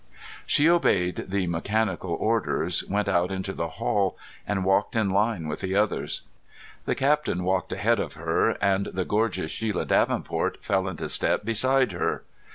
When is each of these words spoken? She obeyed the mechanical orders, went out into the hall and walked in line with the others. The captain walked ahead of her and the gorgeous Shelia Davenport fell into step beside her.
She 0.47 0.67
obeyed 0.67 1.25
the 1.27 1.45
mechanical 1.45 2.13
orders, 2.15 2.83
went 2.89 3.07
out 3.07 3.31
into 3.31 3.53
the 3.53 3.67
hall 3.77 4.17
and 4.47 4.65
walked 4.65 4.95
in 4.95 5.11
line 5.11 5.47
with 5.47 5.61
the 5.61 5.75
others. 5.75 6.23
The 6.85 6.95
captain 6.95 7.43
walked 7.43 7.71
ahead 7.71 7.99
of 7.99 8.13
her 8.13 8.57
and 8.63 8.87
the 8.87 9.05
gorgeous 9.05 9.51
Shelia 9.51 9.85
Davenport 9.85 10.63
fell 10.63 10.87
into 10.87 11.07
step 11.07 11.45
beside 11.45 11.91
her. 11.91 12.23